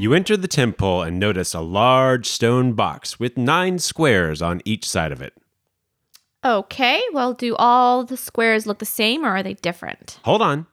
[0.00, 4.88] You enter the temple and notice a large stone box with nine squares on each
[4.88, 5.34] side of it.
[6.44, 10.20] Okay, well, do all the squares look the same or are they different?
[10.22, 10.66] Hold on.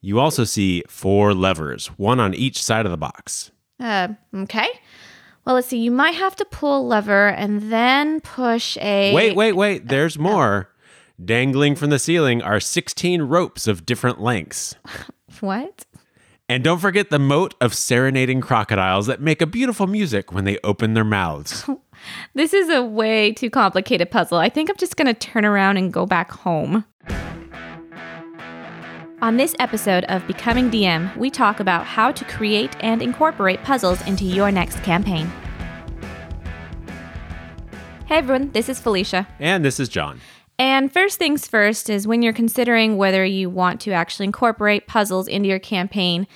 [0.00, 3.52] You also see four levers, one on each side of the box.
[3.78, 4.68] Uh, okay.
[5.44, 5.78] Well, let's see.
[5.78, 9.14] You might have to pull a lever and then push a.
[9.14, 9.86] Wait, wait, wait.
[9.86, 10.68] There's more.
[11.24, 14.74] Dangling from the ceiling are 16 ropes of different lengths.
[15.40, 15.84] What?
[16.48, 20.58] And don't forget the moat of serenading crocodiles that make a beautiful music when they
[20.62, 21.64] open their mouths.
[22.34, 24.36] This is a way too complicated puzzle.
[24.36, 26.84] I think I'm just going to turn around and go back home.
[29.22, 34.06] On this episode of Becoming DM, we talk about how to create and incorporate puzzles
[34.06, 35.32] into your next campaign.
[38.04, 39.26] Hey everyone, this is Felicia.
[39.38, 40.20] and this is John.
[40.58, 45.26] And first things first is when you're considering whether you want to actually incorporate puzzles
[45.26, 46.26] into your campaign,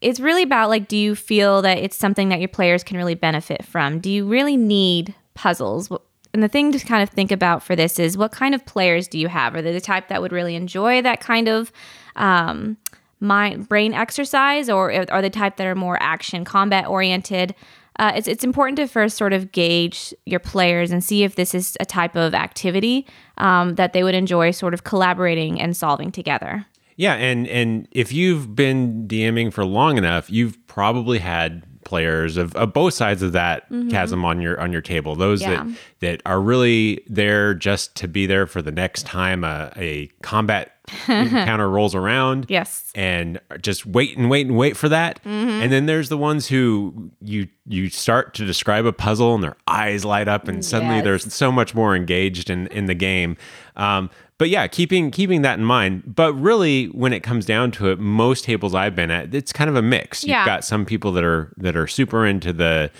[0.00, 3.14] it's really about like, do you feel that it's something that your players can really
[3.14, 4.00] benefit from?
[4.00, 5.90] Do you really need puzzles?
[6.32, 9.06] And the thing to kind of think about for this is what kind of players
[9.06, 9.54] do you have?
[9.54, 11.70] Are they the type that would really enjoy that kind of
[12.16, 12.76] um,
[13.20, 17.54] mind brain exercise, or are they the type that are more action combat oriented?
[17.98, 21.54] Uh, it's, it's important to first sort of gauge your players and see if this
[21.54, 23.06] is a type of activity
[23.38, 26.66] um, that they would enjoy sort of collaborating and solving together.
[26.96, 32.54] Yeah, and and if you've been DMing for long enough, you've probably had players of,
[32.56, 35.14] of both sides of that chasm on your on your table.
[35.16, 35.68] Those Mm-hmm.
[35.70, 35.74] Yeah.
[36.00, 40.06] that that are really there just to be there for the next time a, a
[40.22, 40.73] combat
[41.08, 42.46] encounter rolls around.
[42.48, 42.90] Yes.
[42.94, 45.20] and just wait and wait and wait for that.
[45.24, 49.56] And then there's the ones who you you start to describe a puzzle and their
[49.66, 51.04] eyes light up, and suddenly Yes.
[51.04, 53.36] there's so much more engaged in in the game.
[53.76, 56.02] Um, but yeah, keeping keeping that in mind.
[56.14, 59.70] But really, when it comes down to it, most tables I've been at, it's kind
[59.70, 60.22] of a mix.
[60.24, 60.44] You've Yeah.
[60.44, 62.90] got some people that are that are super into the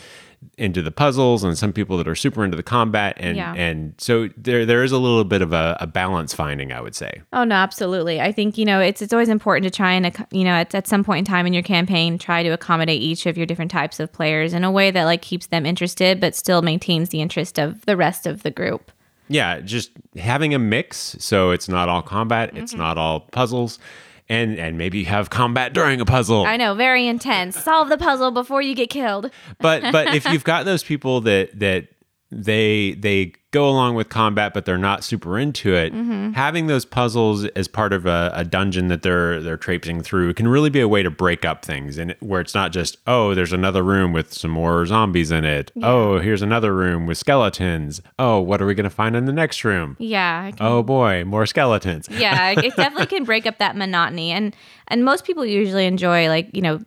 [0.58, 3.54] into the puzzles and some people that are super into the combat and Yeah.
[3.54, 6.94] and so there there is a little bit of a, a balance finding i would
[6.94, 8.20] say Oh no, absolutely.
[8.20, 10.86] I think you know it's it's always important to try and you know at, at
[10.86, 14.00] some point in time in your campaign try to accommodate each of your different types
[14.00, 17.58] of players in a way that like keeps them interested but still maintains the interest
[17.58, 18.90] of the rest of the group.
[19.28, 22.62] yeah just having a mix so it's not all combat Mm-hmm.
[22.62, 23.78] it's not all puzzles
[24.28, 27.62] and and maybe have combat during a puzzle I know, very intense.
[27.62, 29.30] Solve the puzzle before you get killed.
[29.58, 31.88] but but if you've got those people that that
[32.30, 36.32] they they go along with combat but they're not super into it Mm-hmm.
[36.32, 40.48] having those puzzles as part of a, a dungeon that they're they're traipsing through can
[40.48, 43.52] really be a way to break up things and where it's not just oh there's
[43.52, 48.40] another room with some more zombies in it oh here's another room with skeletons oh
[48.40, 50.50] what are we going to find in the next room Yeah.
[50.50, 54.54] Can- oh boy more skeletons yeah, it definitely can break up that monotony and
[54.88, 56.80] and most people usually enjoy like, you know,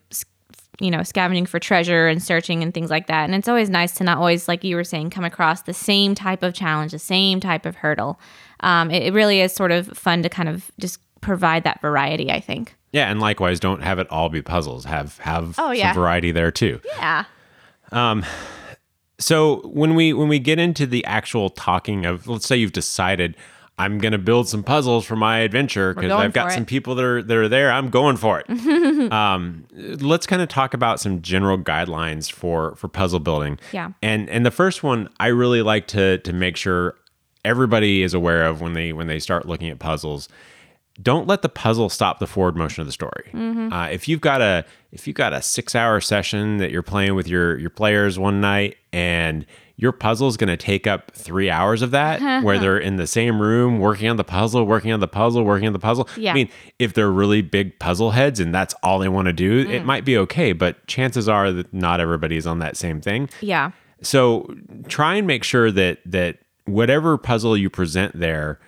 [0.80, 3.24] you know, scavenging for treasure and searching and things like that.
[3.26, 6.14] And it's always nice to not always like you were saying come across the same
[6.16, 8.20] type of challenge, the same type of hurdle.
[8.60, 12.32] Um, it, it really is sort of fun to kind of just provide that variety,
[12.32, 12.76] I think.
[12.94, 15.92] yeah and likewise don't have it all be puzzles have have Oh, yeah.
[15.94, 17.26] some variety there too Yeah.
[17.92, 18.24] Um,
[19.20, 23.36] so when we when we get into the actual talking of let's say you've decided
[23.80, 27.22] I'm gonna build some puzzles for my adventure because I've got some people that are
[27.22, 27.72] that are there.
[27.72, 28.50] I'm going for it.
[29.12, 33.60] um, let's kind of talk about some general guidelines for for puzzle building.
[33.72, 33.92] Yeah.
[34.02, 36.96] And and the first one I really like to to make sure
[37.46, 40.28] everybody is aware of when they when they start looking at puzzles
[41.02, 43.30] don't let the puzzle stop the forward motion of the story.
[43.72, 47.14] Uh, if you've got a if you've got a six hour session that you're playing
[47.16, 49.46] with your your players one night and
[49.78, 52.42] your puzzle is going to take up three hours of that, uh-huh.
[52.42, 55.68] where they're in the same room working on the puzzle, working on the puzzle, working
[55.68, 56.10] on the puzzle.
[56.18, 56.32] Yeah.
[56.32, 56.50] I mean,
[56.80, 59.86] if they're really big puzzle heads and that's all they want to do, it mm.
[59.86, 60.52] might be okay.
[60.52, 63.30] But chances are that not everybody is on that same thing.
[63.40, 63.72] Yeah.
[64.02, 64.52] So
[64.88, 68.60] try and make sure that that whatever puzzle you present there,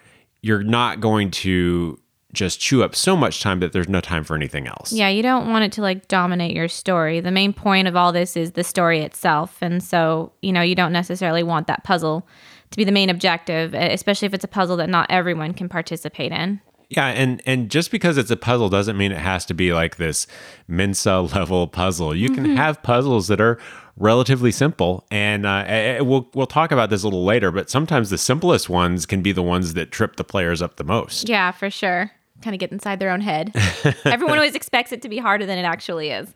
[0.42, 2.00] you're not going to
[2.34, 4.94] just chew up so much time that there's no time for anything else.
[4.94, 7.20] Yeah, you don't want it to like dominate your story.
[7.20, 9.58] The main point of all this is the story itself.
[9.62, 12.28] And so, you know, you don't necessarily want that puzzle
[12.72, 16.32] to be the main objective, especially if it's a puzzle that not everyone can participate
[16.32, 16.62] in.
[16.90, 19.98] Yeah, and and just because it's a puzzle doesn't mean it has to be like
[19.98, 20.26] this
[20.68, 22.16] Mensa level puzzle.
[22.16, 23.60] You can have puzzles that are
[23.98, 27.52] relatively simple, and uh, we'll we'll talk about this a little later.
[27.52, 30.84] But sometimes the simplest ones can be the ones that trip the players up the
[30.84, 31.30] most.
[31.30, 32.12] Yeah, for sure.
[32.42, 33.52] Kind of get inside their own head.
[34.06, 36.34] Everyone always expects it to be harder than it actually is.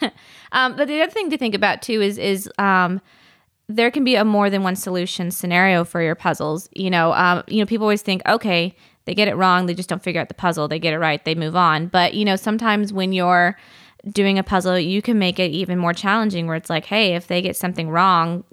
[0.52, 3.00] um, but the other thing to think about too is is um,
[3.68, 6.68] there can be a more than one solution scenario for your puzzles.
[6.74, 9.88] You know, um, you know, people always think, okay, they get it wrong, they just
[9.88, 10.68] don't figure out the puzzle.
[10.68, 11.88] They get it right, they move on.
[11.88, 13.58] But you know, sometimes when you're
[14.08, 17.26] doing a puzzle, you can make it even more challenging where it's like, hey, if
[17.26, 18.44] they get something wrong,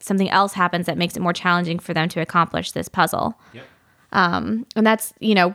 [0.00, 3.38] something else happens that makes it more challenging for them to accomplish this puzzle.
[3.52, 3.64] Yep.
[4.12, 5.54] Um, and that's, you know,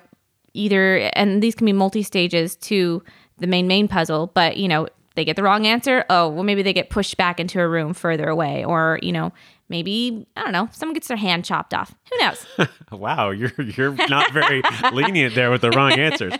[0.53, 3.03] either, and these can be multi stages to
[3.37, 6.05] the main, main puzzle, but, you know, they get the wrong answer.
[6.09, 9.33] Oh, well, maybe they get pushed back into a room further away, or, you know,
[9.69, 11.95] maybe I don't know, someone gets their hand chopped off.
[12.11, 12.45] Who knows?
[12.91, 14.61] wow, you're you're not very
[14.93, 16.33] lenient there with the wrong answers.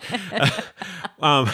[1.22, 1.50] um,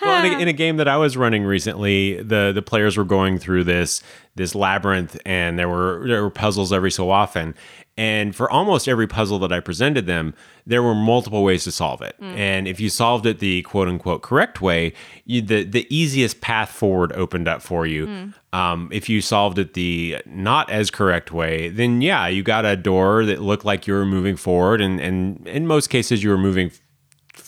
[0.00, 3.04] well, in a, in a, game that I was running recently, the the players were
[3.04, 4.02] going through this
[4.34, 7.54] this labyrinth, and there were there were puzzles every so often.
[7.98, 10.34] And for almost every puzzle that I presented them,
[10.64, 12.16] there were multiple ways to solve it.
[12.20, 12.36] Mm.
[12.36, 14.94] And if you solved it the quote unquote correct way,
[15.26, 18.06] you, the the easiest path forward opened up for you.
[18.06, 18.34] Mm.
[18.54, 22.76] Um, if you solved it the not as correct way, then yeah, you got a
[22.76, 26.38] door that looked like you were moving forward, and and in most cases you were
[26.38, 26.70] moving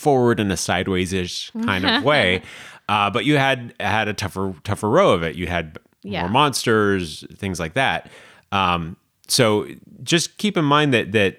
[0.05, 2.43] forward in a sideways ish kind of way.
[2.87, 5.37] Uh, but you had had a tougher tougher row of it.
[5.37, 6.21] You had yeah.
[6.21, 8.11] more monsters, things like that.
[8.53, 9.67] Um, so
[10.03, 11.39] just keep in mind that that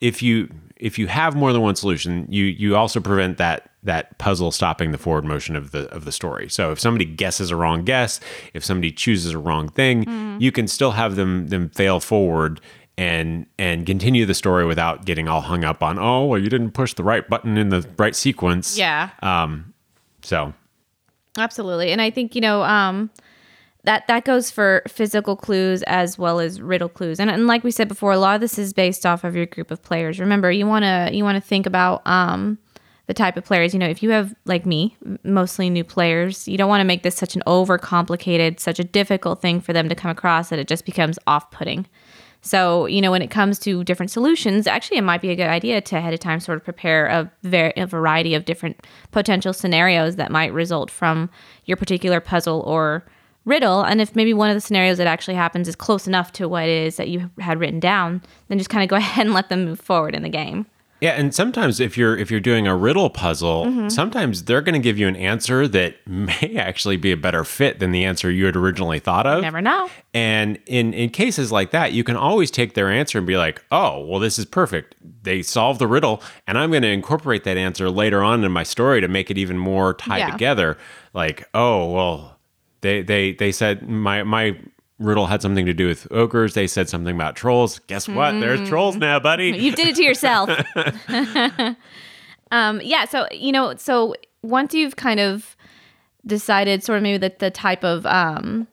[0.00, 4.18] if you if you have more than one solution, you you also prevent that that
[4.18, 6.48] puzzle stopping the forward motion of the of the story.
[6.48, 8.20] So if somebody guesses a wrong guess,
[8.52, 10.40] if somebody chooses a wrong thing, mm.
[10.40, 12.60] you can still have them them fail forward
[13.00, 16.72] and and continue the story without getting all hung up on oh well you didn't
[16.72, 18.76] push the right button in the right sequence.
[18.78, 19.08] Yeah.
[19.22, 19.72] Um.
[20.22, 20.52] So.
[21.38, 23.10] Absolutely, and I think you know um
[23.84, 27.70] that that goes for physical clues as well as riddle clues and, and like we
[27.70, 30.52] said before a lot of this is based off of your group of players remember
[30.52, 32.58] you want to you want to think about um,
[33.06, 34.94] the type of players you know if you have like me
[35.24, 39.40] mostly new players you don't want to make this such an overcomplicated such a difficult
[39.40, 41.86] thing for them to come across that it just becomes off-putting
[42.42, 45.48] so you know when it comes to different solutions actually it might be a good
[45.48, 49.52] idea to ahead of time sort of prepare a, ver- a variety of different potential
[49.52, 51.28] scenarios that might result from
[51.64, 53.04] your particular puzzle or
[53.44, 53.82] riddle.
[53.82, 56.64] And if maybe one of the scenarios that actually happens is close enough to what
[56.64, 59.48] it is that you had written down then just kind of go ahead and let
[59.48, 60.66] them move forward in the game
[61.00, 63.88] yeah and sometimes if you're if you're doing a riddle puzzle mm-hmm.
[63.88, 67.78] sometimes they're going to give you an answer that may actually be a better fit
[67.78, 71.70] than the answer you had originally thought of never know and in in cases like
[71.70, 74.94] that you can always take their answer and be like oh well this is perfect
[75.22, 78.62] they solved the riddle and i'm going to incorporate that answer later on in my
[78.62, 80.30] story to make it even more tied yeah.
[80.30, 80.76] together
[81.14, 82.36] like oh well
[82.80, 84.58] they they they said my my
[85.00, 86.54] riddle had something to do with ogres.
[86.54, 87.80] They said something about trolls.
[87.80, 88.34] Guess what?
[88.34, 88.40] Mm.
[88.40, 89.50] There's trolls now, buddy.
[89.60, 90.50] You did it to yourself.
[92.52, 93.06] um, yeah.
[93.06, 95.56] So you know, so once you've kind of
[96.26, 98.68] decided, sort of maybe the the type of um,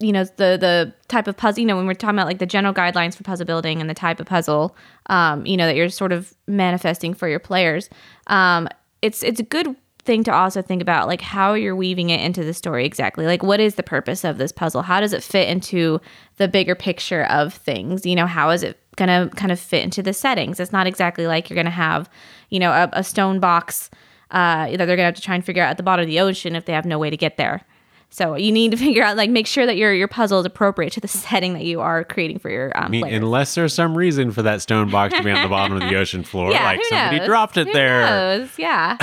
[0.00, 2.46] you know the the type of puzzle you know when we're talking about like the
[2.46, 4.74] general guidelines for puzzle building and the type of puzzle
[5.06, 7.90] um, you know that you're sort of manifesting for your players
[8.26, 8.66] um,
[9.02, 12.42] it's it's a good thing to also think about like how you're weaving it into
[12.42, 15.48] the story exactly like what is the purpose of this puzzle how does it fit
[15.48, 16.00] into
[16.36, 19.84] the bigger picture of things you know how is it going to kind of fit
[19.84, 22.08] into the settings it's not exactly like you're going to have
[22.48, 23.90] you know a, a stone box
[24.30, 26.08] uh, that they're going to have to try and figure out at the bottom of
[26.08, 27.64] the ocean if they have no way to get there
[28.10, 30.92] so you need to figure out, like, make sure that your your puzzle is appropriate
[30.94, 32.76] to the setting that you are creating for your.
[32.76, 33.16] Um, I mean, players.
[33.16, 35.96] unless there's some reason for that stone box to be on the bottom of the
[35.96, 37.26] ocean floor, yeah, like somebody knows?
[37.26, 38.00] dropped it who there.
[38.00, 38.50] Knows?
[38.58, 38.98] Yeah.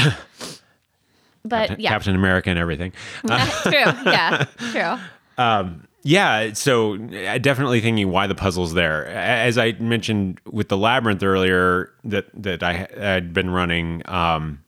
[1.44, 2.92] But Captain, yeah, Captain America and everything.
[3.22, 3.72] true.
[3.74, 4.46] Yeah.
[4.72, 4.98] True.
[5.38, 9.08] Um, yeah, so definitely thinking why the puzzle's there.
[9.08, 14.04] As I mentioned with the labyrinth earlier, that that I had been running.
[14.06, 14.64] Um,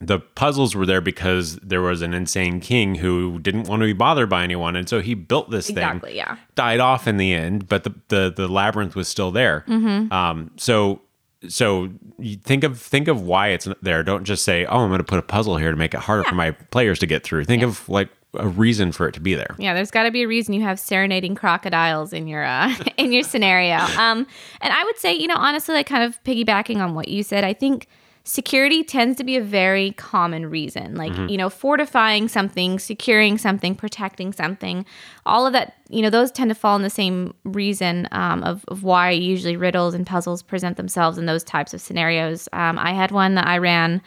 [0.00, 3.92] the puzzles were there because there was an insane king who didn't want to be
[3.92, 6.18] bothered by anyone, and so he built this exactly, thing.
[6.20, 6.38] Exactly.
[6.40, 9.64] Yeah, died off in the end, but the the, the labyrinth was still there.
[9.68, 10.12] Mm-hmm.
[10.12, 11.02] Um, so
[11.48, 14.02] so you think of think of why it's there.
[14.02, 16.22] Don't just say, "Oh, I'm going to put a puzzle here to make it harder
[16.24, 16.30] yeah.
[16.30, 17.68] for my players to get through." Think yeah.
[17.68, 19.54] of like a reason for it to be there.
[19.58, 23.12] Yeah, there's got to be a reason you have serenading crocodiles in your uh, in
[23.12, 23.76] your scenario.
[23.76, 24.26] Um,
[24.60, 27.44] and I would say, you know, honestly, like kind of piggybacking on what you said,
[27.44, 27.88] I think
[28.24, 30.94] security tends to be a very common reason.
[30.94, 31.28] Like, mm-hmm.
[31.28, 34.86] you know, fortifying something, securing something, protecting something,
[35.26, 38.64] all of that, you know, those tend to fall in the same reason um, of,
[38.68, 42.48] of why usually riddles and puzzles present themselves in those types of scenarios.
[42.52, 44.00] Um, I had one that I ran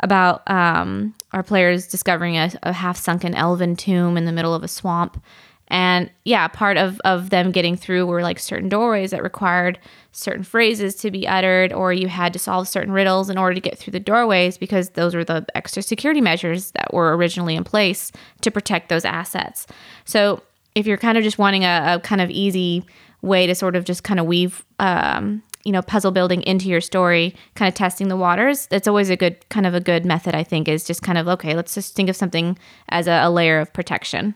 [0.00, 4.64] about um, our players discovering a, a half sunken elven tomb in the middle of
[4.64, 5.22] a swamp.
[5.70, 9.78] And yeah, part of, of them getting through were like certain doorways that required
[10.12, 13.60] certain phrases to be uttered, or you had to solve certain riddles in order to
[13.60, 17.62] get through the doorways because those were the extra security measures that were originally in
[17.62, 18.10] place
[18.40, 19.66] to protect those assets.
[20.04, 20.42] So
[20.74, 22.84] if you're kind of just wanting a, a kind of easy
[23.22, 26.80] way to sort of just kind of weave um, you know puzzle building into your
[26.80, 30.34] story kind of testing the waters it's always a good kind of a good method
[30.34, 32.56] i think is just kind of okay let's just think of something
[32.88, 34.34] as a, a layer of protection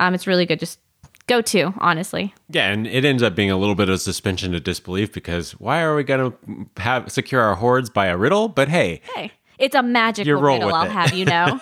[0.00, 0.80] um, it's really good just
[1.26, 4.64] go to honestly Yeah, and it ends up being a little bit of suspension of
[4.64, 8.48] disbelief because why are we going to have secure our hoards by a riddle?
[8.48, 9.30] But hey, hey
[9.60, 10.90] it's a magical riddle i'll it.
[10.90, 11.60] have you know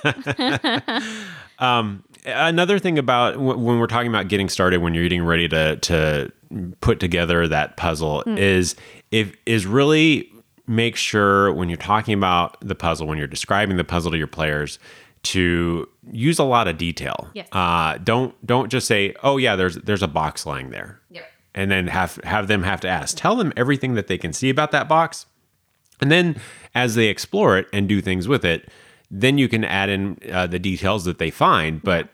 [1.59, 5.49] um, another thing about w- when we're talking about getting started when you're getting ready
[5.49, 6.33] to to
[6.81, 8.75] put together that puzzle is
[9.11, 10.31] if is really
[10.67, 14.27] make sure when you're talking about the puzzle when you're describing the puzzle to your
[14.27, 14.79] players
[15.25, 17.29] to use a lot of detail.
[17.35, 17.49] Yes.
[17.53, 21.25] Uh, don't don't just say, "Oh yeah, there's there's a box lying there," Yep.
[21.55, 23.17] and then have have them have to ask.
[23.17, 25.27] Tell them everything that they can see about that box,
[26.01, 26.37] and then
[26.75, 28.69] as they explore it and do things with it,
[29.11, 31.83] then you can add in uh, the details that they find.
[31.83, 32.09] But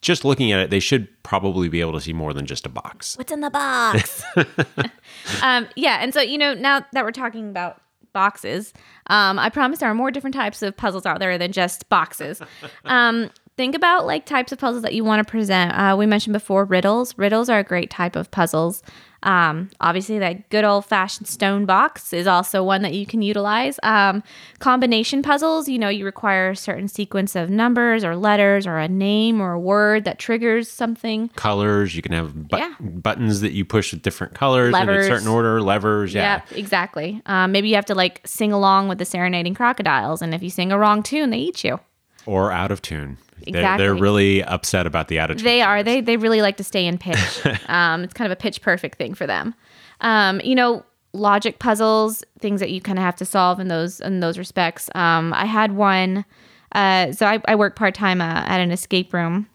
[0.00, 2.68] just looking at it, they should probably be able to see more than just a
[2.68, 3.16] box.
[3.16, 4.22] What's in the box?
[5.42, 7.80] um, yeah, and so you know, now that we're talking about
[8.12, 8.72] boxes,
[9.08, 12.40] um, I promise there are more different types of puzzles out there than just boxes.
[12.84, 15.72] Um, think about like types of puzzles that you want to present.
[15.72, 17.16] Uh, we mentioned before riddles.
[17.16, 18.82] Riddles are a great type of puzzles.
[19.22, 23.78] Um, obviously, that good old fashioned stone box is also one that you can utilize.
[23.82, 24.22] Um,
[24.58, 28.88] combination puzzles, you know, you require a certain sequence of numbers or letters or a
[28.88, 31.28] name or a word that triggers something.
[31.36, 32.74] Colors, you can have bu- Yeah.
[32.80, 35.60] buttons that you push with different colors in a certain order.
[35.60, 36.34] Levers, yeah.
[36.50, 37.20] Yep, exactly.
[37.26, 40.50] Um, maybe you have to like sing along with the serenading crocodiles, and if you
[40.50, 41.78] sing a wrong tune, they eat you.
[42.24, 43.18] or out of tune.
[43.50, 45.44] They're, they're really upset about the attitude.
[45.44, 45.82] They are.
[45.82, 47.46] They they really like to stay in pitch.
[47.68, 49.54] um, it's kind of a pitch perfect thing for them.
[50.00, 54.00] Um, you know, logic puzzles, things that you kind of have to solve in those
[54.00, 54.90] in those respects.
[54.94, 56.24] Um, I had one.
[56.72, 59.46] Uh, so I, I work part time uh, at an escape room,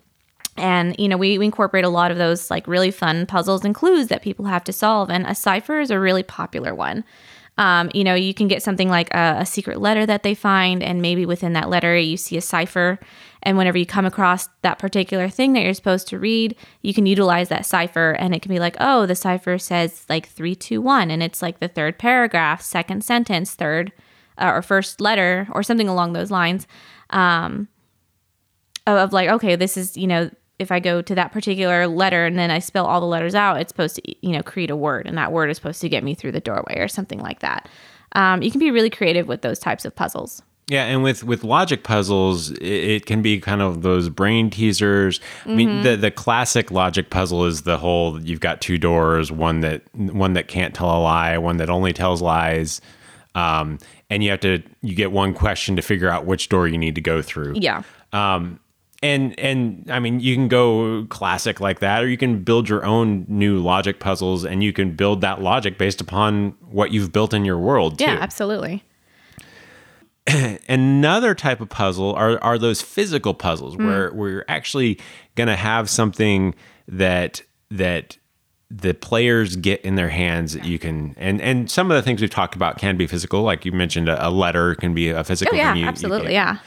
[0.55, 3.73] and you know we, we incorporate a lot of those like really fun puzzles and
[3.73, 5.09] clues that people have to solve.
[5.09, 7.03] And a cipher is a really popular one.
[7.57, 10.83] Um, you know, you can get something like a, a secret letter that they find,
[10.83, 12.99] and maybe within that letter you see a cipher.
[13.47, 17.05] And whenever you come across that particular thing that you're supposed to read, you can
[17.05, 20.81] utilize that cipher, and it can be like, oh, the cipher says like three, two,
[20.81, 23.93] one, and it's like the third paragraph, second sentence, third
[24.37, 26.67] uh, or first letter, or something along those lines.
[27.11, 27.69] Um,
[28.85, 32.25] of, of like, okay, this is you know, if I go to that particular letter
[32.25, 34.75] and then I spell all the letters out, it's supposed to you know create a
[34.75, 37.39] word, and that word is supposed to get me through the doorway or something like
[37.39, 37.69] that.
[38.11, 40.41] Um, you can be really creative with those types of puzzles.
[40.69, 45.21] Yeah, and with with logic puzzles, it, it can be kind of those brain teasers.
[45.45, 49.61] I mean, the the classic logic puzzle is the whole you've got two doors, one
[49.61, 52.81] that one that can't tell a lie, one that only tells lies.
[53.33, 56.77] Um, and you have to you get one question to figure out which door you
[56.77, 57.53] need to go through.
[57.55, 57.83] Yeah.
[58.11, 58.59] Um,
[59.03, 62.83] and and I mean, you can go classic like that, or you can build your
[62.83, 67.33] own new logic puzzles, and you can build that logic based upon what you've built
[67.33, 68.01] in your world.
[68.01, 68.21] Yeah, too.
[68.21, 68.83] absolutely.
[70.69, 73.85] Another type of puzzle are are those physical puzzles Hmm.
[73.87, 74.99] where where you're actually
[75.35, 76.53] going to have something
[76.87, 77.41] that
[77.71, 78.17] that
[78.69, 82.19] the players get in their hands that you can and and some of the things
[82.19, 85.23] we've talked about can be physical like you mentioned a, a letter can be a
[85.23, 86.27] physical Oh yeah, thing you- you absolutely.
[86.27, 86.57] can- yeah.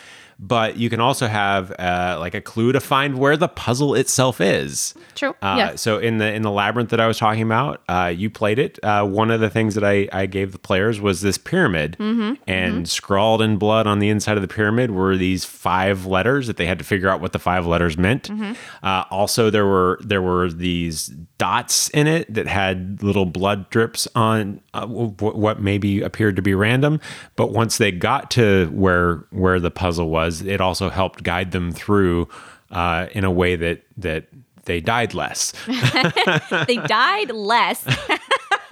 [0.42, 4.40] But you can also have uh, like a clue to find where the puzzle itself
[4.40, 4.94] is.
[5.14, 5.30] True.
[5.42, 5.74] Uh, yeah.
[5.76, 8.78] So in the in the labyrinth that I was talking about, uh, you played it.
[8.82, 12.34] Uh, one of the things that I, I gave the players was this pyramid, Mm-hmm.
[12.50, 16.56] and scrawled in blood on the inside of the pyramid were these five letters that
[16.56, 18.28] they had to figure out what the five letters meant.
[18.30, 18.52] Mm-hmm.
[18.82, 21.06] Uh, also, there were there were these
[21.38, 26.42] dots in it that had little blood drips on uh, w- what maybe appeared to
[26.42, 27.00] be random.
[27.36, 31.72] But once they got to where where the puzzle was, it also helped guide them
[31.72, 32.28] through
[32.70, 34.26] uh, in a way that that
[34.64, 35.52] they died less.
[36.66, 37.84] they died less.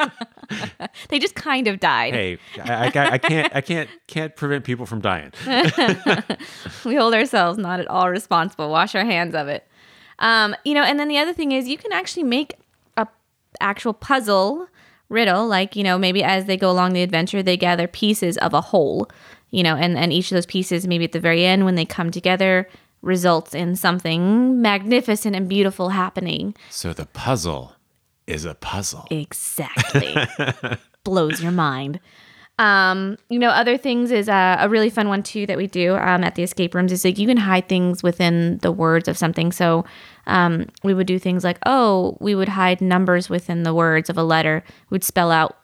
[1.08, 2.14] they just kind of died.
[2.14, 5.32] hey, I, I, I can't I can't can't prevent people from dying.
[6.84, 8.70] we hold ourselves not at all responsible.
[8.70, 9.66] Wash our hands of it.
[10.20, 12.54] Um, you know, and then the other thing is you can actually make
[12.96, 13.06] a
[13.60, 14.68] actual puzzle
[15.08, 18.52] riddle, like, you know, maybe as they go along the adventure, they gather pieces of
[18.52, 19.08] a whole,
[19.50, 21.84] you know, and, and each of those pieces, maybe at the very end when they
[21.84, 22.68] come together,
[23.02, 26.54] results in something magnificent and beautiful happening.
[26.70, 27.74] So the puzzle
[28.26, 29.06] is a puzzle.
[29.10, 30.14] Exactly.
[31.04, 32.00] Blows your mind.
[32.58, 35.94] Um, you know, other things is uh, a really fun one too that we do
[35.94, 39.16] um, at the escape rooms is like you can hide things within the words of
[39.16, 39.52] something.
[39.52, 39.84] So
[40.26, 44.18] um, we would do things like, oh, we would hide numbers within the words of
[44.18, 44.64] a letter.
[44.90, 45.56] We'd spell out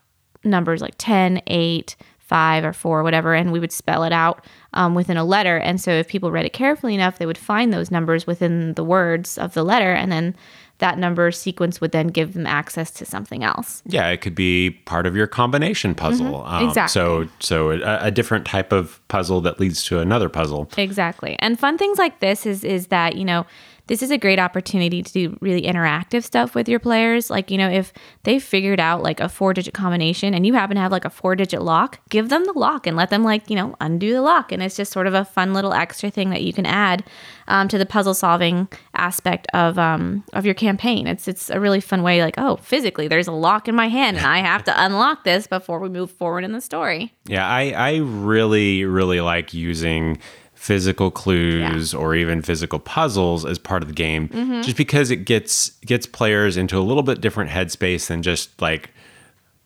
[0.44, 1.96] numbers like 10, 8,
[2.34, 5.56] 5, or 4, or whatever, and we would spell it out um, within a letter.
[5.56, 8.82] And so if people read it carefully enough, they would find those numbers within the
[8.82, 9.92] words of the letter.
[9.92, 10.34] And then
[10.78, 13.84] that number sequence would then give them access to something else.
[13.86, 16.44] Yeah, it could be part of your combination puzzle.
[16.44, 16.92] Um, Exactly.
[16.92, 20.68] So, so a, a different type of puzzle that leads to another puzzle.
[20.76, 21.36] Exactly.
[21.38, 23.46] And fun things like this is is that, you know,
[23.86, 27.28] this is a great opportunity to do really interactive stuff with your players.
[27.28, 30.76] Like, you know, if they figured out like a four digit combination and you happen
[30.76, 33.50] to have like a four digit lock, give them the lock and let them like,
[33.50, 34.52] you know, undo the lock.
[34.52, 37.04] And it's just sort of a fun little extra thing that you can add
[37.46, 41.06] um, to the puzzle solving aspect of um, of your campaign.
[41.06, 44.16] It's it's a really fun way, like, oh, physically there's a lock in my hand
[44.16, 47.12] and I have to unlock this before we move forward in the story.
[47.26, 50.18] Yeah, I, I really, really like using
[50.64, 54.62] physical clues or even physical puzzles as part of the game Mm-hmm.
[54.62, 58.90] just because it gets gets players into a little bit different headspace than just like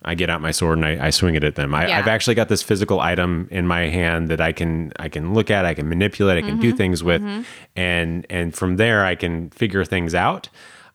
[0.05, 1.73] I get out my sword and I, I swing it at them.
[1.75, 1.99] I, Yeah.
[1.99, 5.51] I've actually got this physical item in my hand that I can I can look
[5.53, 6.61] at, I can manipulate, I can Mm-hmm.
[6.71, 7.23] do things with,
[7.77, 10.49] and and from there I can figure things out.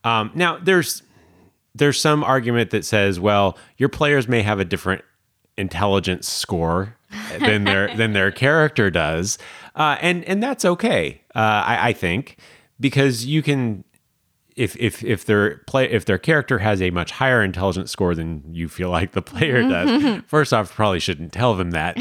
[0.03, 1.01] Um, now there's
[1.75, 5.01] there's some argument that says, well, your players may have a different
[5.57, 6.95] intelligence score
[7.39, 9.37] than their than their character does,
[9.75, 11.21] uh, and and that's okay.
[11.35, 12.37] Uh, I, I think
[12.79, 13.83] because you can.
[14.55, 18.43] If, if if their play if their character has a much higher intelligence score than
[18.53, 21.97] you feel like the player does, first off, probably shouldn't tell them that.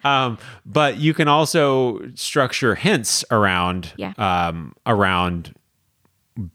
[0.04, 4.12] um, but you can also structure hints around Yeah.
[4.18, 5.54] um, around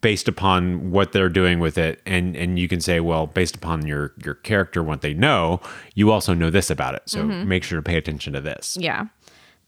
[0.02, 3.86] based upon what they're doing with it and and you can say well based upon
[3.86, 5.62] your your character what they know
[5.94, 9.06] you also know this about it so make sure to pay attention to this Yeah.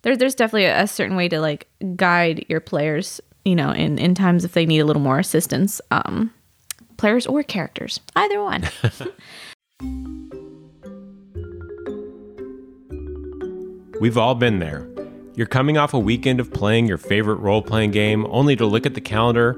[0.03, 4.15] There, there's definitely a, certain way to like guide your players, you know, in, in
[4.15, 5.81] times if they need a little more assistance.
[5.91, 6.33] Um,
[6.97, 8.63] players or characters, either one.
[13.99, 14.87] we've all been there
[15.35, 18.95] you're coming off a weekend of playing your favorite role-playing game only to look at
[18.95, 19.51] the calendar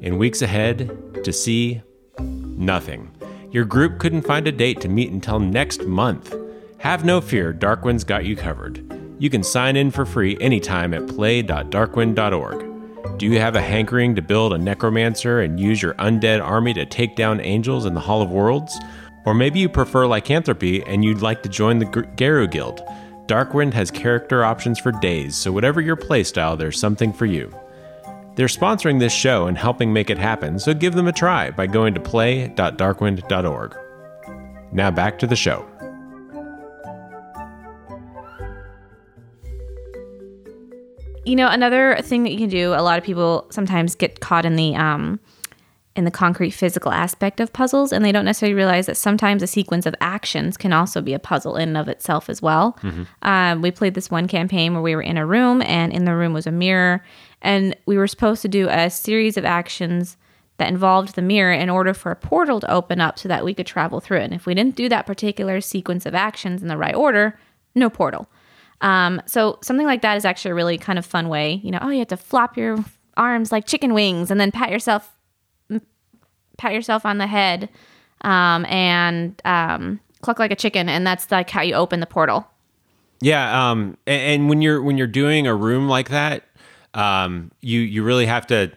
[0.00, 1.82] in weeks ahead to see
[2.18, 3.10] nothing
[3.50, 6.34] your group couldn't find a date to meet until next month
[6.78, 11.06] have no fear darkwind's got you covered you can sign in for free anytime at
[11.06, 16.74] play.darkwind.org Do you have a hankering to build a necromancer and use your undead army
[16.74, 18.78] to take down angels in the Hall of Worlds?
[19.24, 22.82] Or maybe you prefer lycanthropy and you'd like to join the Garu Guild.
[23.26, 27.50] Darkwind has character options for days, so whatever your playstyle, there's something for you.
[28.34, 31.66] They're sponsoring this show and helping make it happen, so give them a try by
[31.66, 33.76] going to play.darkwind.org.
[34.72, 35.66] Now back to the show.
[41.24, 44.44] You know, another thing that you can do, a lot of people sometimes get caught
[44.44, 45.20] in the um
[45.96, 49.46] in the concrete physical aspect of puzzles and they don't necessarily realize that sometimes a
[49.46, 52.76] sequence of actions can also be a puzzle in and of itself as well.
[53.22, 56.16] Um, we played this one campaign where we were in a room and in the
[56.16, 57.04] room was a mirror
[57.42, 60.16] and we were supposed to do a series of actions
[60.56, 63.54] that involved the mirror in order for a portal to open up so that we
[63.54, 64.24] could travel through it.
[64.24, 67.38] And if we didn't do that particular sequence of actions in the right order
[67.74, 68.28] no portal
[68.84, 71.54] um, so something like that is actually a really kind of fun way.
[71.64, 72.84] You know, oh, you have to flop your
[73.16, 75.10] arms like chicken wings, and then pat yourself,
[76.58, 77.70] pat yourself on the head,
[78.20, 82.46] um, and um, cluck like a chicken, and that's like how you open the portal.
[83.22, 86.44] Yeah, um, a- and, when you're when you're doing a room like that,
[86.92, 88.70] um, you you really have to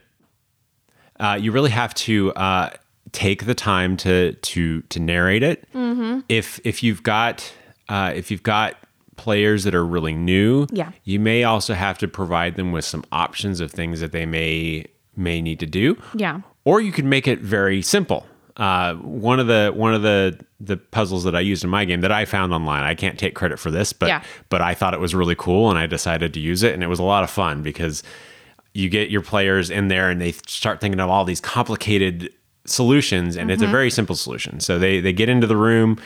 [1.19, 2.69] uh, you really have to uh,
[3.11, 5.67] take the time to to to narrate it.
[5.73, 6.21] Mm-hmm.
[6.29, 7.51] If if you've got
[7.89, 8.77] uh, if you've got
[9.17, 10.91] players that are really new, Yeah.
[11.03, 14.85] you may also have to provide them with some options of things that they may
[15.15, 16.41] may need to do Yeah.
[16.63, 18.25] or you could make it very simple.
[18.55, 22.01] Uh, one of the one of the the puzzles that I used in my game
[22.01, 22.83] that I found online.
[22.83, 24.21] I can't take credit for this, but Yeah.
[24.49, 26.87] but I thought it was really cool, and I decided to use it, and it
[26.87, 28.01] was a lot of fun because
[28.73, 32.29] you get your players in there, and they start thinking of all these complicated
[32.65, 34.59] solutions, and it's a very simple solution.
[34.59, 35.97] So they they get into the room,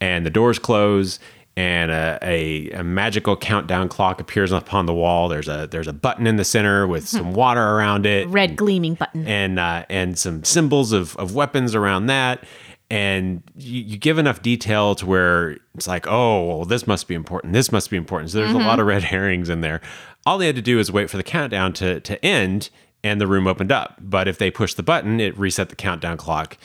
[0.00, 1.18] and the doors close.
[1.56, 5.28] And a, a, a magical countdown clock appears upon the wall.
[5.28, 8.94] There's a there's a button in the center with some water around it Red gleaming
[8.94, 9.24] button.
[9.26, 12.42] and uh, and some symbols of, of weapons around that.
[12.90, 17.14] And you, you give enough detail to where it's like, oh, well, this must be
[17.14, 17.52] important.
[17.52, 18.30] This must be important.
[18.30, 19.80] So there's a lot of red herrings in there.
[20.26, 22.68] All they had to do is wait for the countdown to, to end,
[23.02, 23.96] and the room opened up.
[24.00, 26.58] But if they pushed the button, it reset the countdown clock.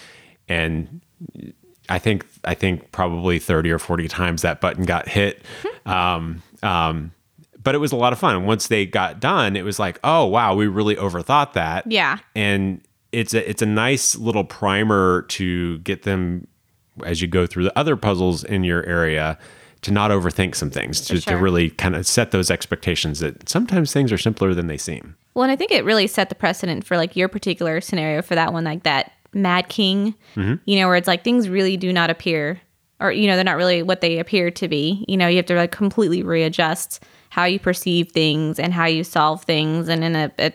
[0.47, 1.02] And
[1.89, 5.41] I think I think probably 30 or 40 times that button got hit.
[5.86, 7.12] um, um,
[7.62, 8.45] but it was a lot of fun.
[8.45, 11.89] Once they got done, it was like, oh wow, we really overthought that.
[11.91, 12.19] Yeah.
[12.36, 16.47] And it's a it's a nice little primer to get them
[17.06, 19.38] as you go through the other puzzles in your area
[19.82, 21.38] to not overthink some things, to, sure.
[21.38, 25.15] to really kind of set those expectations that sometimes things are simpler than they seem.
[25.34, 28.36] Well, and I think it really set the precedent for like your particular scenario for
[28.36, 30.56] that one, like that Mad King, mm-hmm.
[30.65, 32.60] you know, where it's like things really do not appear,
[33.00, 35.06] or, you know, they're not really what they appear to be.
[35.08, 39.04] You know, you have to like completely readjust how you perceive things and how you
[39.04, 39.88] solve things.
[39.88, 40.52] And in a, a,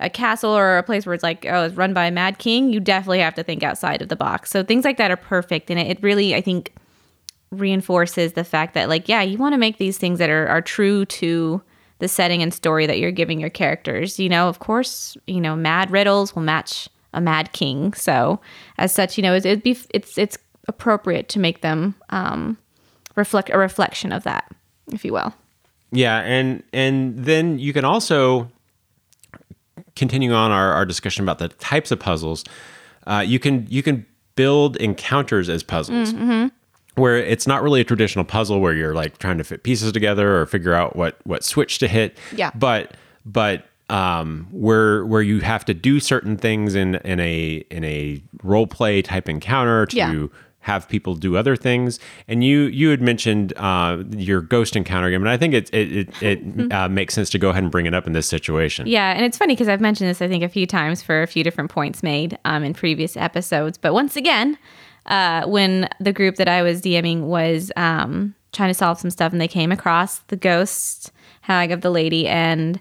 [0.00, 2.72] a castle or a place where it's like, oh, it's run by a Mad King,
[2.72, 4.50] you definitely have to think outside of the box.
[4.50, 5.70] So things like that are perfect.
[5.70, 6.72] And it, it really, I think,
[7.50, 10.62] reinforces the fact that, like, yeah, you want to make these things that are, are
[10.62, 11.60] true to
[11.98, 14.18] the setting and story that you're giving your characters.
[14.18, 17.92] You know, of course, you know, mad riddles will match a mad king.
[17.94, 18.40] So
[18.78, 22.56] as such, you know, it, it'd be it's it's appropriate to make them um,
[23.16, 24.50] reflect a reflection of that,
[24.92, 25.34] if you will.
[25.90, 28.50] Yeah, and and then you can also
[29.94, 32.44] continue on our, our discussion about the types of puzzles.
[33.06, 36.12] Uh, you can you can build encounters as puzzles.
[36.94, 40.38] Where it's not really a traditional puzzle where you're like trying to fit pieces together
[40.38, 42.18] or figure out what what switch to hit.
[42.36, 42.50] Yeah.
[42.54, 47.84] But but um, where where you have to do certain things in in a in
[47.84, 50.26] a role play type encounter to Yeah.
[50.60, 51.98] have people do other things.
[52.28, 55.92] And you you had mentioned uh, your ghost encounter game, and I think it it
[55.92, 58.86] it, it uh, makes sense to go ahead and bring it up in this situation.
[58.86, 61.26] Yeah, and it's funny because I've mentioned this I think a few times for a
[61.26, 63.76] few different points made um, in previous episodes.
[63.76, 64.56] But once again,
[65.06, 69.32] uh, when the group that I was DMing was um, trying to solve some stuff,
[69.32, 71.10] and they came across the ghost
[71.42, 72.80] hag of the lady, and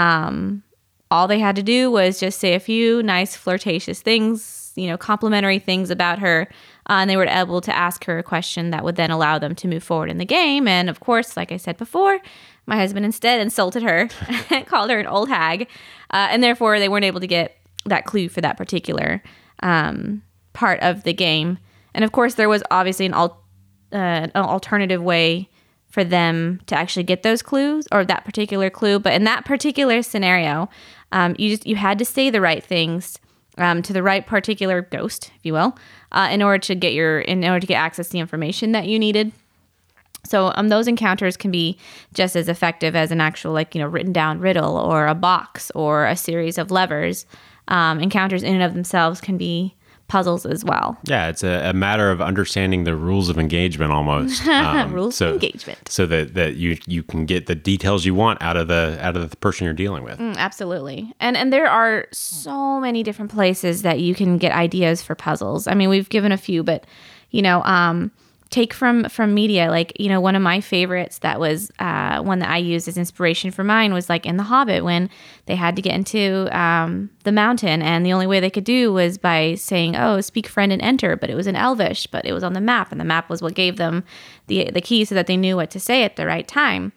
[0.00, 0.62] um,
[1.10, 4.96] all they had to do was just say a few nice flirtatious things, you know,
[4.96, 6.48] complimentary things about her.
[6.88, 9.54] Uh, and they were able to ask her a question that would then allow them
[9.54, 10.66] to move forward in the game.
[10.66, 12.18] And of course, like I said before,
[12.66, 14.08] my husband instead insulted her
[14.66, 15.68] called her an old hag.
[16.10, 19.22] Uh, and therefore, they weren't able to get that clue for that particular
[19.62, 21.58] um, part of the game.
[21.92, 23.42] And of course, there was obviously an, al-
[23.92, 25.48] uh, an alternative way
[25.90, 28.98] for them to actually get those clues or that particular clue.
[28.98, 30.70] But in that particular scenario,
[31.12, 33.18] um, you just you had to say the right things
[33.58, 35.76] um, to the right particular ghost, if you will,
[36.12, 38.86] uh, in order to get your in order to get access to the information that
[38.86, 39.32] you needed.
[40.24, 41.76] So um, those encounters can be
[42.14, 45.70] just as effective as an actual like you know written down riddle or a box
[45.74, 47.26] or a series of levers.
[47.68, 49.76] Um, encounters in and of themselves can be
[50.10, 50.98] puzzles as well.
[51.04, 54.46] Yeah, it's a, a matter of understanding the rules of engagement almost.
[54.46, 55.88] Um, Rules of engagement.
[55.88, 59.16] So that, that you you can get the details you want out of the out
[59.16, 60.18] of the person you're dealing with.
[60.18, 61.12] Mm, absolutely.
[61.20, 65.66] And and there are so many different places that you can get ideas for puzzles.
[65.66, 66.84] I mean, we've given a few, but
[67.30, 68.10] you know, um
[68.50, 72.40] take from from media like you know one of my favorites that was uh, one
[72.40, 75.08] that i used as inspiration for mine was like in the hobbit when
[75.46, 78.92] they had to get into um, the mountain and the only way they could do
[78.92, 82.32] was by saying oh speak friend and enter but it was in elvish but it
[82.32, 84.04] was on the map and the map was what gave them
[84.48, 86.92] the the key so that they knew what to say at the right time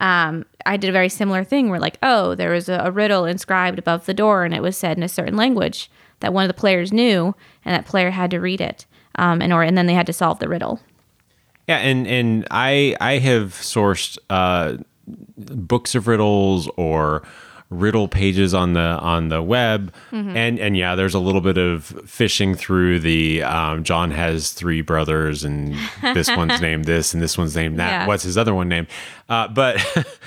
[0.00, 3.26] um, I did a very similar thing where, like, oh, there was a, a riddle
[3.26, 6.48] inscribed above the door and it was said in a certain language that one of
[6.48, 7.34] the players knew,
[7.64, 8.86] and that player had to read it,
[9.16, 10.80] um, and or and then they had to solve the riddle.
[11.70, 14.78] Yeah, and and I I have sourced uh,
[15.38, 17.22] books of riddles or
[17.70, 21.84] riddle pages on the on the web, and and yeah, there's a little bit of
[22.06, 27.38] fishing through the um, John has three brothers, and this one's named this, and this
[27.38, 27.90] one's named that.
[27.90, 28.06] Yeah.
[28.08, 28.88] What's his other one named?
[29.28, 29.76] Uh, but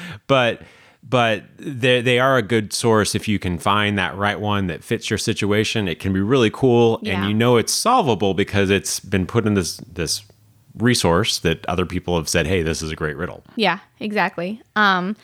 [0.27, 0.61] but
[1.03, 4.81] but they they are a good source if you can find that right one that
[4.81, 5.89] fits your situation.
[5.89, 7.15] It can be really cool, Yeah.
[7.19, 10.23] and you know it's solvable because it's been put in this this
[10.77, 14.61] resource that other people have said, "Hey, this is a great riddle." Yeah, exactly.
[14.75, 15.15] Um,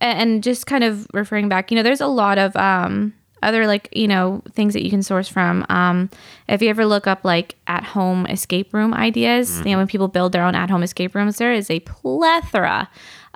[0.00, 3.88] and just kind of referring back, you know, there's a lot of um, other like
[3.92, 5.64] you know things that you can source from.
[5.68, 6.10] Um,
[6.48, 10.08] if you ever look up like at home escape room ideas, you know, when people
[10.08, 12.88] build their own at home escape rooms, there is a plethora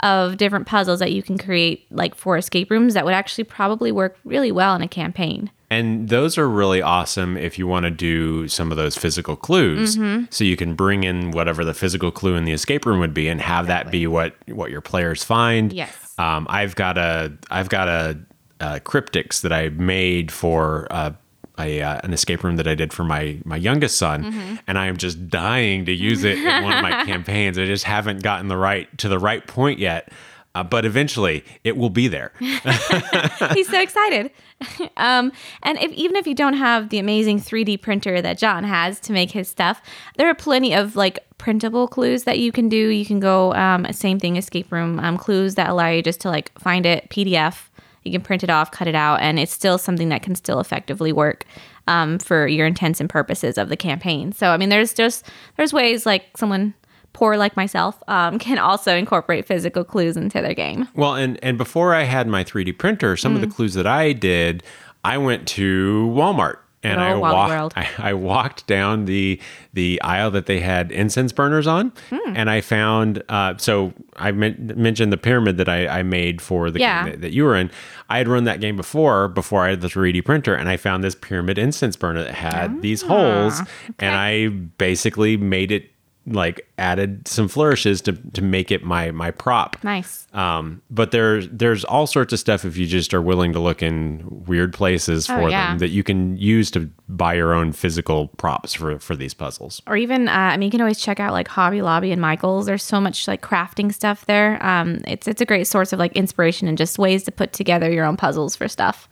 [0.02, 3.92] of different puzzles that you can create like for escape rooms that would actually probably
[3.92, 5.50] work really well in a campaign.
[5.74, 9.96] And those are really awesome if you want to do some of those physical clues.
[9.96, 10.26] Mm-hmm.
[10.30, 13.28] So you can bring in whatever the physical clue in the escape room would be
[13.28, 15.72] and have that be what what your players find.
[15.72, 16.14] Yes.
[16.18, 18.18] Um, I've got a I've got a,
[18.60, 21.10] a cryptex that I made for uh,
[21.58, 24.54] a uh, an escape room that I did for my my youngest son, Mm-hmm.
[24.66, 27.58] and I am just dying to use it in one of my campaigns.
[27.58, 30.10] I just haven't gotten the right to the right point yet.
[30.54, 32.32] Uh, but eventually, it will be there.
[32.38, 34.30] He's so excited.
[34.96, 35.32] um,
[35.64, 39.12] and if even if you don't have the amazing 3D printer that John has to
[39.12, 39.82] make his stuff,
[40.16, 42.88] there are plenty of like printable clues that you can do.
[42.88, 46.28] You can go um, same thing escape room um, clues that allow you just to
[46.28, 47.68] like find it PDF.
[48.04, 50.60] You can print it off, cut it out, and it's still something that can still
[50.60, 51.46] effectively work
[51.88, 54.32] um, for your intents and purposes of the campaign.
[54.32, 56.74] So I mean, there's just there's ways like someone
[57.14, 60.86] poor like myself um, can also incorporate physical clues into their game.
[60.94, 63.48] Well, and and before I had my 3D printer, some of Mm.
[63.48, 64.62] the clues that I did,
[65.02, 69.40] I went to Walmart and Good I walked I, I walked down the
[69.72, 72.36] the aisle that they had incense burners on, Hmm.
[72.36, 76.70] and I found uh, so I men- mentioned the pyramid that I, I made for
[76.70, 77.04] the Yeah.
[77.04, 77.70] game that, that you were in.
[78.10, 81.02] I had run that game before before I had the 3D printer, and I found
[81.02, 83.62] this pyramid incense burner that had these holes,
[83.98, 85.90] and I basically made it
[86.26, 89.76] like added some flourishes to to make it my my prop.
[89.84, 90.26] Nice.
[90.32, 93.82] Um, but there's there's all sorts of stuff if you just are willing to look
[93.82, 95.68] in weird places Oh, for yeah.
[95.70, 99.82] them that you can use to buy your own physical props for for these puzzles.
[99.86, 102.66] Or even, uh, I mean, you can always check out like Hobby Lobby and Michaels.
[102.66, 104.64] There's so much like crafting stuff there.
[104.64, 107.90] Um, it's it's a great source of like inspiration and just ways to put together
[107.92, 109.08] your own puzzles for stuff.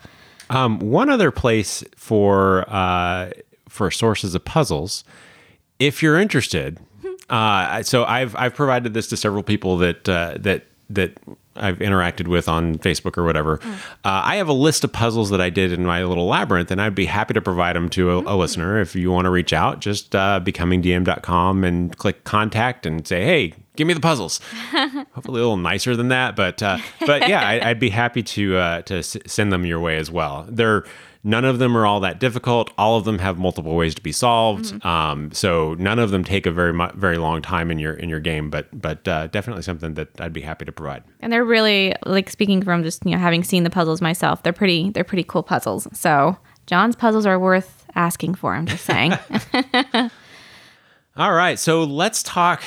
[0.51, 3.31] Um, one other place for uh,
[3.69, 5.05] for sources of puzzles,
[5.79, 6.79] if you're interested.
[7.33, 11.19] Uh, so I've I've provided this to several people that uh, that that
[11.57, 13.59] I've interacted with on Facebook or whatever.
[14.05, 16.81] Uh, I have a list of puzzles that I did in my little labyrinth, and
[16.81, 18.81] I'd be happy to provide them to a, a listener.
[18.81, 23.55] If you want to reach out, just uh, becomingdm.com and click contact and say, hey,
[23.77, 24.41] give me the puzzles.
[24.73, 28.57] Hopefully a little nicer than that, but uh, but yeah, I, I'd be happy to
[28.57, 30.47] uh, to s- send them your way as well.
[30.49, 30.85] They're
[31.25, 32.73] none of them are all that difficult.
[32.77, 34.85] All of them have multiple ways to be solved.
[34.85, 38.09] Um, so none of them take a very mu- very long time in your in
[38.09, 41.05] your game, but but uh, definitely something that I'd be happy to provide.
[41.21, 44.43] And they're really like speaking from just you know having seen the puzzles myself.
[44.43, 45.87] They're pretty they're pretty cool puzzles.
[45.93, 48.55] So John's puzzles are worth asking for.
[48.55, 49.13] I'm just saying.
[51.17, 52.63] All right, so let's talk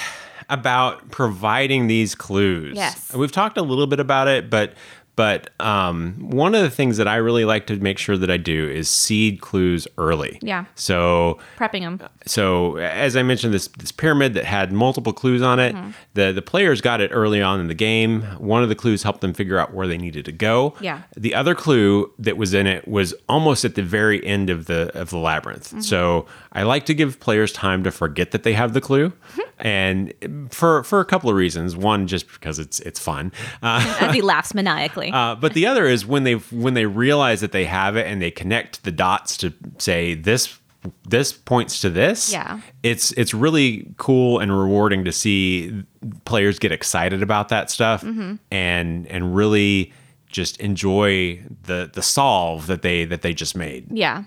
[0.49, 2.75] about providing these clues.
[2.75, 3.13] Yes.
[3.13, 4.73] we've talked a little bit about it, but
[5.15, 8.38] but um, one of the things that I really like to make sure that I
[8.38, 10.39] do is seed clues early.
[10.41, 10.65] Yeah.
[10.75, 12.01] So Prepping them.
[12.25, 15.75] so as I mentioned, this this pyramid that had multiple clues on it,
[16.13, 18.21] the the players got it early on in the game.
[18.38, 20.75] One of the clues helped them figure out where they needed to go.
[20.82, 21.04] Yeah.
[21.15, 24.91] The other clue that was in it was almost at the very end of the
[24.99, 25.84] of the labyrinth.
[25.84, 29.13] So I like to give players time to forget that they have the clue,
[29.60, 30.13] and
[30.51, 31.75] for for a couple of reasons.
[31.75, 33.32] One, just because it's it's fun.
[33.62, 35.05] Uh, As he laughs maniacally.
[35.12, 38.22] Uh, but the other is when they when they realize that they have it and
[38.22, 40.58] they connect the dots to say this
[41.08, 42.32] this points to this.
[42.32, 42.60] Yeah.
[42.84, 45.84] it's it's really cool and rewarding to see
[46.26, 48.36] players get excited about that stuff Mm-hmm.
[48.52, 49.91] and and really
[50.28, 53.88] just enjoy the the solve that they that they just made.
[53.91, 54.26] Yeah.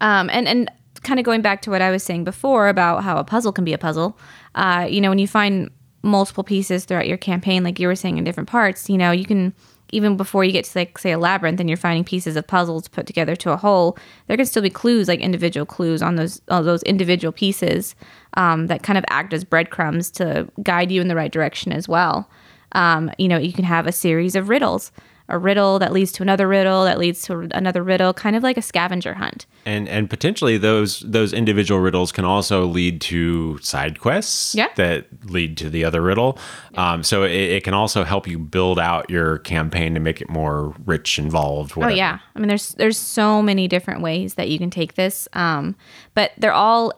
[0.00, 0.70] Um, and and
[1.02, 3.64] kind of going back to what I was saying before about how a puzzle can
[3.64, 4.18] be a puzzle.
[4.54, 5.70] Uh, you know, when you find
[6.02, 9.24] multiple pieces throughout your campaign, like you were saying in different parts, you know, you
[9.24, 9.54] can
[9.90, 12.88] even before you get to like say a labyrinth and you're finding pieces of puzzles
[12.88, 13.96] put together to a whole,
[14.26, 17.94] there can still be clues like individual clues on those on those individual pieces
[18.34, 21.88] um, that kind of act as breadcrumbs to guide you in the right direction as
[21.88, 22.28] well.
[22.72, 24.92] Um, you know, you can have a series of riddles.
[25.30, 28.56] A riddle that leads to another riddle that leads to another riddle, kind of like
[28.56, 29.44] a scavenger hunt.
[29.66, 34.68] And and potentially those those individual riddles can also lead to side quests Yeah.
[34.76, 36.38] that lead to the other riddle.
[36.76, 40.30] Um, so it, it can also help you build out your campaign to make it
[40.30, 41.76] more rich, involved.
[41.76, 41.92] Whatever.
[41.92, 45.28] Oh yeah, I mean there's there's so many different ways that you can take this,
[45.34, 45.76] um,
[46.14, 46.92] but they're all,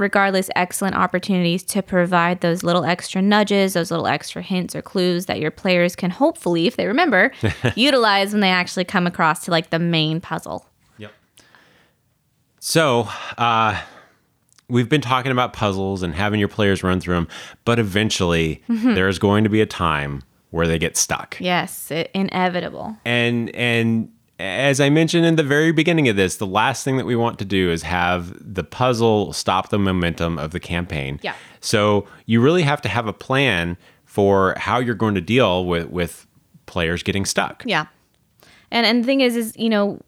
[0.00, 5.26] regardless, excellent opportunities to provide those little extra nudges, those little extra hints or clues
[5.26, 7.30] that your players can hopefully, if they remember,
[7.76, 10.66] utilize when they actually come across to like the main puzzle.
[10.98, 11.12] Yep.
[12.58, 13.08] So,
[13.38, 13.80] uh,
[14.68, 17.28] we've been talking about puzzles and having your players run through them,
[17.64, 21.36] but eventually there is going to be a time where they get stuck.
[21.40, 22.96] Yes, it, inevitable.
[23.04, 24.10] And and
[24.40, 27.38] as I mentioned in the very beginning of this, the last thing that we want
[27.40, 31.20] to do is have the puzzle stop the momentum of the campaign.
[31.22, 31.34] Yeah.
[31.60, 35.90] So you really have to have a plan for how you're going to deal with
[35.90, 36.26] with
[36.66, 37.62] players getting stuck.
[37.66, 37.86] Yeah.
[38.70, 40.00] And and the thing is is, you know,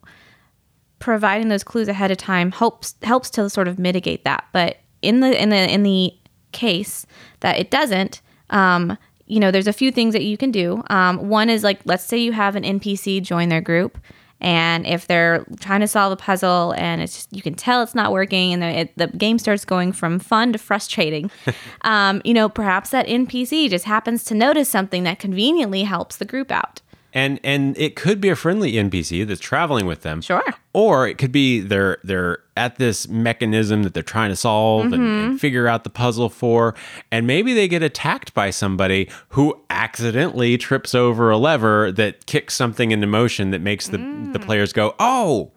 [0.98, 4.44] providing those clues ahead of time helps helps to sort of mitigate that.
[4.52, 6.14] But in the in the in the
[6.52, 7.06] case
[7.40, 10.82] that it doesn't, um, you know, there's a few things that you can do.
[10.88, 13.98] Um, one is like let's say you have an NPC join their group
[14.42, 17.94] and if they're trying to solve a puzzle and it's just, you can tell it's
[17.94, 21.30] not working and the, it, the game starts going from fun to frustrating
[21.82, 26.24] um, you know perhaps that npc just happens to notice something that conveniently helps the
[26.26, 26.81] group out
[27.14, 30.22] And and it could be a friendly NPC that's traveling with them.
[30.22, 30.42] Sure.
[30.72, 34.94] Or it could be they're they're at this mechanism that they're trying to solve and,
[34.94, 35.30] Mm-hmm.
[35.32, 36.74] and figure out the puzzle for,
[37.10, 42.54] and maybe they get attacked by somebody who accidentally trips over a lever that kicks
[42.54, 43.98] something into motion that makes the
[44.32, 45.50] the players go, oh.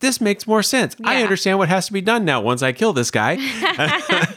[0.00, 0.96] This makes more sense.
[1.04, 3.36] I understand what has to be done now once I kill this guy.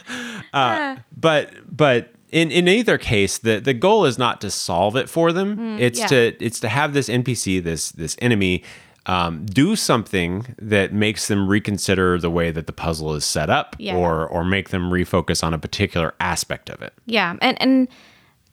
[0.52, 5.08] Uh, but but in, in either case, the, the goal is not to solve it
[5.08, 5.78] for them.
[5.78, 6.06] it's yeah.
[6.08, 8.64] to it's to have this NPC, this this enemy,
[9.06, 13.76] um, do something that makes them reconsider the way that the puzzle is set up,
[13.78, 13.96] Yeah.
[13.96, 16.92] or or make them refocus on a particular aspect of it.
[17.06, 17.88] Yeah, and and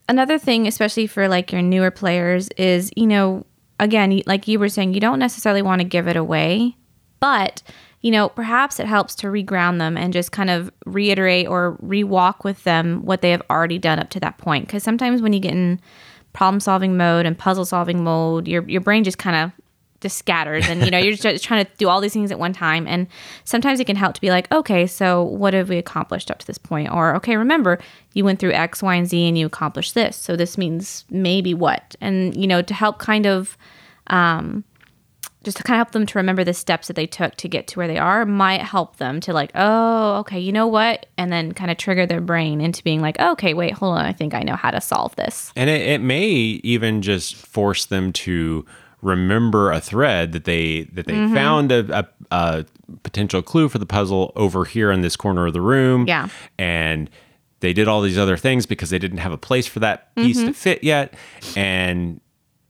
[0.08, 3.44] another thing, especially for like your newer players, is you know,
[3.80, 6.76] again, like you were saying, you don't necessarily want to give it away,
[7.18, 7.62] but
[8.02, 12.44] you know, perhaps it helps to reground them and just kind of reiterate or rewalk
[12.44, 14.66] with them what they have already done up to that point.
[14.66, 15.80] Because sometimes when you get in
[16.32, 19.52] problem solving mode and puzzle solving mode, your your brain just kind of
[20.00, 22.52] just scatters and you know you're just trying to do all these things at one
[22.52, 22.88] time.
[22.88, 23.06] And
[23.44, 26.46] sometimes it can help to be like okay so what have we accomplished up to
[26.46, 26.90] this point?
[26.90, 27.78] Or okay remember
[28.14, 30.16] you went through x y and z and you accomplished this.
[30.16, 31.94] So this means maybe what?
[32.00, 33.56] And you know to help kind of
[34.08, 34.64] um
[35.42, 37.66] just to kind of help them to remember the steps that they took to get
[37.68, 41.32] to where they are might help them to like oh okay you know what and
[41.32, 44.34] then kind of trigger their brain into being like okay wait hold on i think
[44.34, 46.26] i know how to solve this And it, it may
[46.64, 48.64] even just force them to
[49.00, 51.34] remember a thread that they that they Mm-hmm.
[51.34, 52.66] found a, a, a
[53.02, 56.06] potential clue for the puzzle over here in this corner of the room.
[56.06, 56.28] Yeah.
[56.58, 57.10] And
[57.60, 60.38] they did all these other things because they didn't have a place for that piece
[60.38, 60.46] Mm-hmm.
[60.48, 61.14] to fit yet.
[61.56, 62.20] And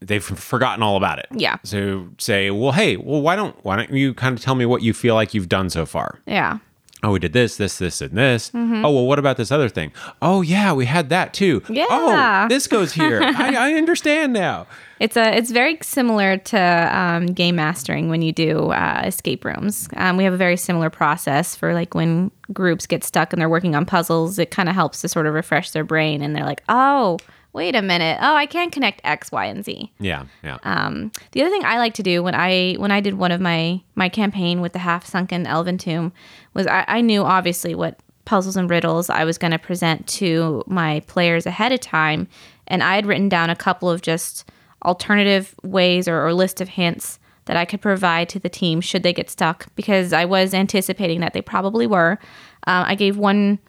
[0.07, 1.27] they've forgotten all about it.
[1.31, 1.57] Yeah.
[1.63, 4.81] So say, well, hey, well, why don't why don't you kind of tell me what
[4.81, 6.19] you feel like you've done so far?
[6.25, 6.59] yeah
[7.03, 8.49] oh, we did this, this, this, and this.
[8.55, 9.91] Oh, well, what about this other thing?
[10.21, 11.61] Oh, yeah, we had that too.
[11.69, 11.85] Yeah.
[11.89, 13.21] Oh, this goes here.
[13.21, 14.65] I, I understand now.
[14.99, 19.89] It's a it's very similar to um, game mastering when you do uh, escape rooms.
[19.97, 23.49] Um, we have a very similar process for like when groups get stuck and they're
[23.49, 24.39] working on puzzles.
[24.39, 27.17] It kind of helps to sort of refresh their brain, and they're like, "Oh,
[27.53, 28.19] wait a minute.
[28.21, 30.57] Oh, I can't connect X, Y, and Z." Yeah, yeah.
[30.63, 33.39] Um, the other thing I like to do when I when I did one of
[33.39, 36.11] my my campaign with the half sunken elven tomb
[36.53, 40.63] was I, I knew obviously what puzzles and riddles I was going to present to
[40.67, 42.27] my players ahead of time,
[42.67, 44.49] and I had written down a couple of just
[44.83, 49.03] alternative ways or, or list of hints that I could provide to the team should
[49.03, 52.17] they get stuck because I was anticipating that they probably were.
[52.65, 53.59] Uh, I gave one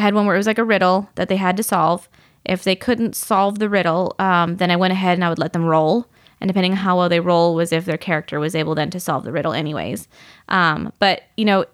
[0.00, 2.08] I had one where it was like a riddle that they had to solve.
[2.46, 5.52] If they couldn't solve the riddle, um, then I went ahead and I would let
[5.52, 6.06] them roll.
[6.40, 8.98] And depending on how well they roll, was if their character was able then to
[8.98, 10.08] solve the riddle, anyways.
[10.48, 11.66] Um, but you know,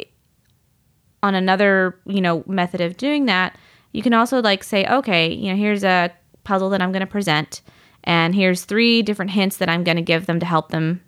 [1.23, 3.57] on another you know method of doing that,
[3.93, 6.13] you can also like say, okay, you know, here's a
[6.43, 7.63] puzzle that I'm going to present,
[8.03, 11.01] and here's three different hints that I'm going to give them to help them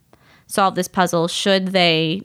[0.47, 2.23] solve this puzzle should they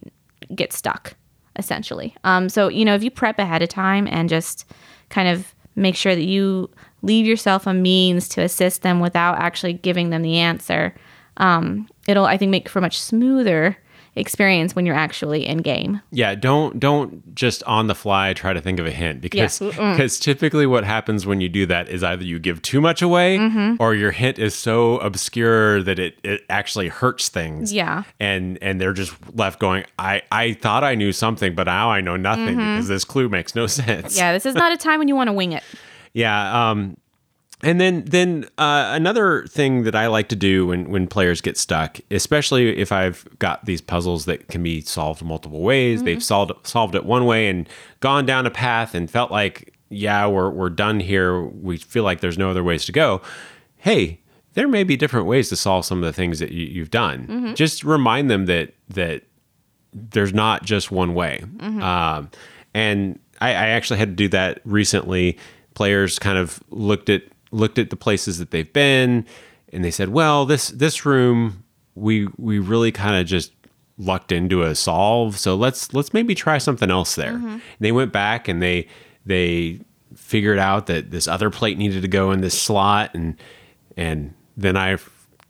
[0.53, 1.15] get stuck
[1.55, 2.15] essentially.
[2.23, 4.65] Um, so you know if you prep ahead of time and just
[5.09, 6.69] kind of make sure that you
[7.01, 10.93] leave yourself a means to assist them without actually giving them the answer
[11.37, 13.77] um, it'll i think make for much smoother
[14.15, 18.61] experience when you're actually in game Yeah, don't don't just on the fly try to
[18.61, 19.91] think of a hint because Yeah.
[19.93, 23.37] Because typically what happens when you do that is either you give too much away
[23.37, 23.75] Mm-hmm.
[23.81, 27.73] or your hint is so obscure that it, it actually hurts things.
[27.73, 28.03] Yeah.
[28.19, 32.01] And and they're just left going, I, I thought I knew something, but now I
[32.01, 34.13] know nothing because this clue makes no sense.
[34.13, 34.17] Mm-hmm.
[34.17, 35.63] yeah this is not a time when you want to wing it
[36.13, 36.69] Yeah.
[36.71, 36.97] Um,
[37.63, 41.57] and then then uh, another thing that I like to do when when players get
[41.57, 46.51] stuck, especially if I've got these puzzles that can be solved multiple ways, they've solved
[46.67, 47.67] solved it one way and
[47.99, 51.41] gone down a path and felt like yeah we're we're done here.
[51.41, 53.21] We feel like there's no other ways to go.
[53.77, 54.19] Hey.
[54.55, 57.25] There may be different ways to solve some of the things that you, you've done.
[57.55, 59.23] Just remind them that that
[59.93, 61.43] there's not just one way.
[61.81, 62.29] Um,
[62.75, 65.39] and I, I actually had to do that recently.
[65.73, 69.25] Players kind of looked at looked at the places that they've been,
[69.71, 71.63] and they said, "Well, this this room
[71.95, 73.53] we we really kind of just
[73.97, 75.37] lucked into a solve.
[75.37, 77.47] So let's let's maybe try something else there." Mm-hmm.
[77.47, 78.87] And they went back and they
[79.25, 79.79] they
[80.15, 83.35] figured out that this other plate needed to go in this slot, and
[83.95, 84.97] and then I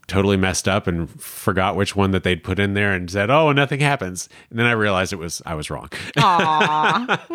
[0.07, 3.51] totally messed up and forgot which one that they'd put in there and said, "Oh,
[3.51, 5.89] nothing happens." And then I realized it was I was wrong.
[6.15, 7.27] but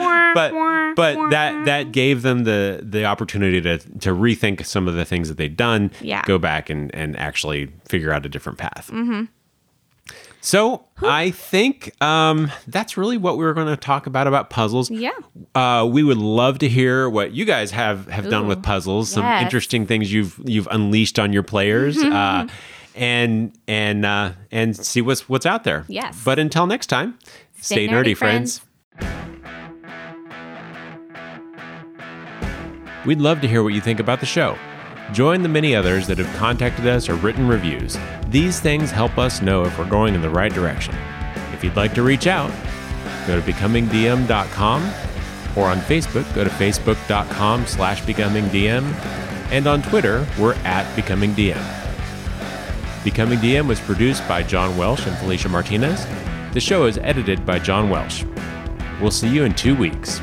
[0.96, 5.28] but that that gave them the the opportunity to to rethink some of the things
[5.28, 6.22] that they'd done, Yeah.
[6.26, 8.90] go back and and actually figure out a different path.
[10.40, 14.90] So I think um, that's really what we were going to talk about about puzzles.
[14.90, 15.10] Yeah.
[15.54, 19.10] Uh, we would love to hear what you guys have have done with puzzles.
[19.10, 19.42] Some yes.
[19.42, 22.46] interesting things you've you've unleashed on your players, uh,
[22.94, 25.84] and and uh, and see what's what's out there.
[25.88, 26.22] Yes.
[26.24, 27.18] But until next time,
[27.60, 28.62] stay, nerdy, friends.
[33.04, 34.56] We'd love to hear what you think about the show.
[35.12, 37.96] Join the many others that have contacted us or written reviews.
[38.28, 40.94] These things help us know if we're going in the right direction.
[41.54, 42.50] If you'd like to reach out,
[43.26, 44.82] go to becomingdm.com
[45.56, 48.84] or on Facebook, go to facebook.com slash becomingdm.
[49.50, 51.78] And on Twitter, we're at becomingdm.
[53.02, 56.06] Becoming DM was produced by John Welsh and Felicia Martinez.
[56.52, 58.24] The show is edited by John Welsh.
[59.00, 60.20] We'll see you in two weeks.